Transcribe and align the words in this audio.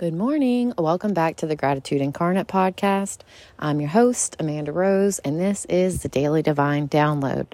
Good 0.00 0.14
morning. 0.14 0.72
Welcome 0.78 1.12
back 1.12 1.36
to 1.36 1.46
the 1.46 1.54
Gratitude 1.54 2.00
Incarnate 2.00 2.48
podcast. 2.48 3.18
I'm 3.58 3.82
your 3.82 3.90
host, 3.90 4.34
Amanda 4.40 4.72
Rose, 4.72 5.18
and 5.18 5.38
this 5.38 5.66
is 5.66 6.02
the 6.02 6.08
Daily 6.08 6.40
Divine 6.40 6.88
Download. 6.88 7.46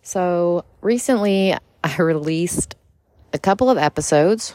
So, 0.00 0.64
recently 0.80 1.54
I 1.84 1.96
released 1.98 2.74
a 3.34 3.38
couple 3.38 3.68
of 3.68 3.76
episodes. 3.76 4.54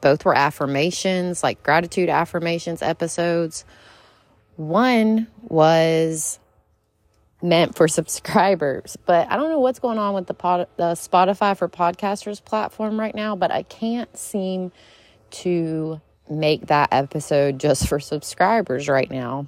Both 0.00 0.24
were 0.24 0.34
affirmations, 0.34 1.44
like 1.44 1.62
gratitude 1.62 2.08
affirmations 2.08 2.82
episodes. 2.82 3.64
One 4.56 5.28
was 5.42 6.40
meant 7.40 7.76
for 7.76 7.86
subscribers, 7.98 8.98
but 9.06 9.30
I 9.30 9.36
don't 9.36 9.50
know 9.50 9.60
what's 9.60 9.78
going 9.78 9.98
on 9.98 10.12
with 10.12 10.26
the, 10.26 10.34
pod, 10.34 10.66
the 10.76 10.94
Spotify 10.94 11.56
for 11.56 11.68
podcasters 11.68 12.44
platform 12.44 12.98
right 12.98 13.14
now, 13.14 13.36
but 13.36 13.52
I 13.52 13.62
can't 13.62 14.18
seem 14.18 14.72
to 15.30 16.00
make 16.30 16.66
that 16.66 16.88
episode 16.92 17.58
just 17.60 17.88
for 17.88 18.00
subscribers 18.00 18.88
right 18.88 19.10
now. 19.10 19.46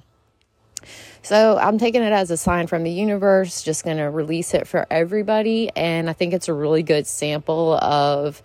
So 1.21 1.57
I'm 1.57 1.77
taking 1.77 2.01
it 2.01 2.13
as 2.13 2.31
a 2.31 2.37
sign 2.37 2.67
from 2.67 2.83
the 2.83 2.91
universe, 2.91 3.61
just 3.61 3.83
going 3.83 3.97
to 3.97 4.05
release 4.05 4.53
it 4.53 4.67
for 4.67 4.87
everybody. 4.89 5.69
And 5.75 6.09
I 6.09 6.13
think 6.13 6.33
it's 6.33 6.47
a 6.47 6.53
really 6.53 6.83
good 6.83 7.05
sample 7.05 7.73
of, 7.73 8.41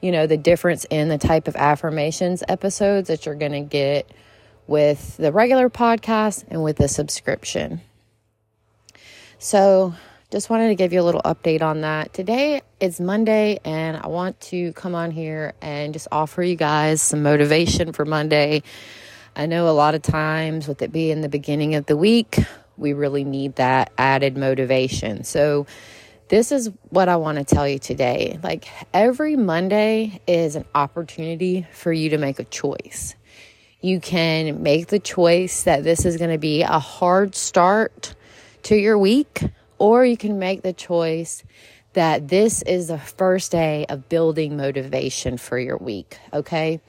you 0.00 0.12
know, 0.12 0.26
the 0.26 0.36
difference 0.36 0.86
in 0.88 1.08
the 1.08 1.18
type 1.18 1.48
of 1.48 1.56
affirmations 1.56 2.44
episodes 2.48 3.08
that 3.08 3.26
you're 3.26 3.34
going 3.34 3.52
to 3.52 3.60
get 3.60 4.10
with 4.66 5.16
the 5.16 5.32
regular 5.32 5.68
podcast 5.68 6.44
and 6.48 6.62
with 6.62 6.76
the 6.76 6.88
subscription. 6.88 7.80
So 9.38 9.94
just 10.32 10.48
wanted 10.48 10.68
to 10.68 10.74
give 10.74 10.94
you 10.94 11.00
a 11.02 11.04
little 11.04 11.20
update 11.20 11.60
on 11.60 11.82
that. 11.82 12.14
Today 12.14 12.62
is 12.80 12.98
Monday, 12.98 13.60
and 13.66 13.98
I 13.98 14.08
want 14.08 14.40
to 14.40 14.72
come 14.72 14.94
on 14.94 15.10
here 15.10 15.52
and 15.60 15.92
just 15.92 16.08
offer 16.10 16.42
you 16.42 16.56
guys 16.56 17.02
some 17.02 17.22
motivation 17.22 17.92
for 17.92 18.06
Monday. 18.06 18.62
I 19.36 19.44
know 19.44 19.68
a 19.68 19.76
lot 19.76 19.94
of 19.94 20.00
times, 20.00 20.66
with 20.66 20.80
it 20.80 20.90
being 20.90 21.20
the 21.20 21.28
beginning 21.28 21.74
of 21.74 21.84
the 21.84 21.98
week, 21.98 22.38
we 22.78 22.94
really 22.94 23.24
need 23.24 23.56
that 23.56 23.92
added 23.98 24.38
motivation. 24.38 25.22
So, 25.24 25.66
this 26.28 26.50
is 26.50 26.70
what 26.88 27.10
I 27.10 27.16
want 27.16 27.36
to 27.36 27.44
tell 27.44 27.68
you 27.68 27.78
today. 27.78 28.38
Like 28.42 28.66
every 28.94 29.36
Monday 29.36 30.22
is 30.26 30.56
an 30.56 30.64
opportunity 30.74 31.66
for 31.74 31.92
you 31.92 32.08
to 32.08 32.16
make 32.16 32.38
a 32.38 32.44
choice. 32.44 33.14
You 33.82 34.00
can 34.00 34.62
make 34.62 34.86
the 34.86 34.98
choice 34.98 35.64
that 35.64 35.84
this 35.84 36.06
is 36.06 36.16
going 36.16 36.30
to 36.30 36.38
be 36.38 36.62
a 36.62 36.78
hard 36.78 37.34
start 37.34 38.14
to 38.62 38.76
your 38.76 38.96
week 38.96 39.42
or 39.82 40.04
you 40.04 40.16
can 40.16 40.38
make 40.38 40.62
the 40.62 40.72
choice 40.72 41.42
that 41.94 42.28
this 42.28 42.62
is 42.62 42.86
the 42.86 42.98
first 42.98 43.50
day 43.50 43.84
of 43.88 44.08
building 44.08 44.56
motivation 44.56 45.36
for 45.36 45.58
your 45.58 45.76
week. 45.76 46.18
Okay. 46.32 46.80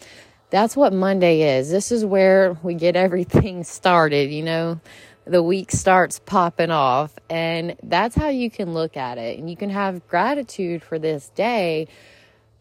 That's 0.52 0.78
what 0.78 0.94
Monday 0.94 1.58
is. 1.58 1.72
This 1.72 1.92
is 1.92 2.06
where 2.06 2.56
we 2.62 2.76
get 2.76 2.96
everything 2.96 3.64
started, 3.80 4.30
you 4.30 4.44
know. 4.44 4.80
The 5.26 5.42
week 5.42 5.72
starts 5.72 6.20
popping 6.20 6.70
off, 6.70 7.18
and 7.32 7.76
that's 7.82 8.16
how 8.16 8.28
you 8.28 8.52
can 8.52 8.76
look 8.76 8.96
at 8.96 9.18
it. 9.18 9.40
And 9.40 9.50
you 9.50 9.56
can 9.56 9.72
have 9.72 10.08
gratitude 10.08 10.84
for 10.84 11.00
this 11.00 11.30
day 11.30 11.88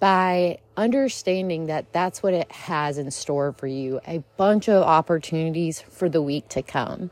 by 0.01 0.61
understanding 0.79 1.67
that 1.67 1.93
that's 1.93 2.23
what 2.23 2.33
it 2.33 2.51
has 2.51 2.97
in 2.97 3.11
store 3.11 3.53
for 3.53 3.67
you 3.67 4.01
a 4.09 4.25
bunch 4.39 4.71
of 4.71 4.83
opportunities 4.83 5.83
for 5.83 6.09
the 6.09 6.23
week 6.23 6.49
to 6.49 6.63
come. 6.63 7.11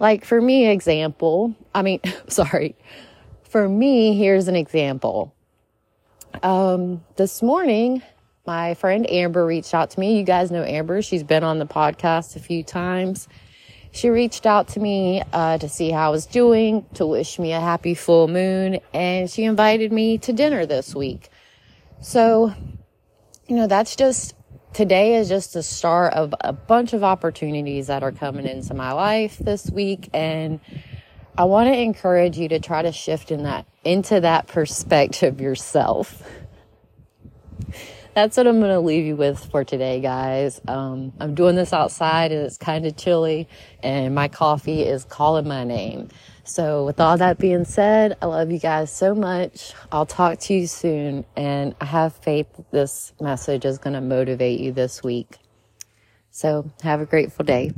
Like 0.00 0.24
for 0.24 0.40
me, 0.40 0.68
example, 0.68 1.54
I 1.74 1.82
mean, 1.82 2.00
sorry, 2.28 2.76
for 3.42 3.68
me, 3.68 4.16
here's 4.16 4.48
an 4.48 4.56
example. 4.56 5.34
Um, 6.42 7.04
this 7.16 7.42
morning, 7.42 8.02
my 8.46 8.74
friend 8.74 9.10
Amber 9.10 9.44
reached 9.44 9.74
out 9.74 9.90
to 9.90 10.00
me. 10.00 10.18
You 10.18 10.24
guys 10.24 10.50
know 10.50 10.62
Amber. 10.62 11.02
She's 11.02 11.22
been 11.22 11.44
on 11.44 11.58
the 11.58 11.66
podcast 11.66 12.36
a 12.36 12.40
few 12.40 12.62
times. 12.62 13.28
She 13.90 14.10
reached 14.10 14.46
out 14.46 14.68
to 14.68 14.80
me 14.80 15.22
uh, 15.32 15.58
to 15.58 15.68
see 15.68 15.90
how 15.90 16.08
I 16.08 16.10
was 16.10 16.26
doing, 16.26 16.84
to 16.94 17.06
wish 17.06 17.38
me 17.38 17.52
a 17.52 17.60
happy 17.60 17.94
full 17.94 18.28
moon, 18.28 18.80
and 18.92 19.30
she 19.30 19.44
invited 19.44 19.92
me 19.92 20.18
to 20.18 20.32
dinner 20.32 20.66
this 20.66 20.94
week. 20.94 21.30
So, 22.00 22.54
you 23.46 23.56
know, 23.56 23.66
that's 23.66 23.96
just 23.96 24.34
today 24.72 25.16
is 25.16 25.28
just 25.28 25.54
the 25.54 25.62
start 25.62 26.14
of 26.14 26.34
a 26.40 26.52
bunch 26.52 26.92
of 26.92 27.02
opportunities 27.04 27.88
that 27.88 28.02
are 28.02 28.12
coming 28.12 28.46
into 28.46 28.74
my 28.74 28.92
life 28.92 29.38
this 29.38 29.70
week 29.70 30.08
and 30.12 30.60
I 31.38 31.44
want 31.44 31.68
to 31.68 31.80
encourage 31.80 32.36
you 32.36 32.48
to 32.48 32.58
try 32.58 32.82
to 32.82 32.90
shift 32.90 33.30
in 33.30 33.44
that 33.44 33.64
into 33.84 34.20
that 34.20 34.48
perspective 34.48 35.40
yourself. 35.40 36.20
That's 38.14 38.36
what 38.36 38.48
I'm 38.48 38.58
going 38.58 38.72
to 38.72 38.80
leave 38.80 39.06
you 39.06 39.14
with 39.14 39.38
for 39.52 39.62
today, 39.62 40.00
guys. 40.00 40.60
Um, 40.66 41.12
I'm 41.20 41.36
doing 41.36 41.54
this 41.54 41.72
outside 41.72 42.32
and 42.32 42.44
it's 42.44 42.56
kind 42.56 42.84
of 42.84 42.96
chilly, 42.96 43.48
and 43.84 44.16
my 44.16 44.26
coffee 44.26 44.82
is 44.82 45.04
calling 45.04 45.46
my 45.46 45.62
name. 45.62 46.08
So, 46.48 46.86
with 46.86 46.98
all 46.98 47.18
that 47.18 47.38
being 47.38 47.66
said, 47.66 48.16
I 48.22 48.26
love 48.26 48.50
you 48.50 48.58
guys 48.58 48.90
so 48.90 49.14
much. 49.14 49.74
I'll 49.92 50.06
talk 50.06 50.38
to 50.40 50.54
you 50.54 50.66
soon, 50.66 51.26
and 51.36 51.74
I 51.78 51.84
have 51.84 52.14
faith 52.14 52.48
this 52.70 53.12
message 53.20 53.66
is 53.66 53.76
going 53.76 53.92
to 53.92 54.00
motivate 54.00 54.58
you 54.58 54.72
this 54.72 55.02
week. 55.02 55.36
So, 56.30 56.70
have 56.82 57.02
a 57.02 57.06
grateful 57.06 57.44
day. 57.44 57.72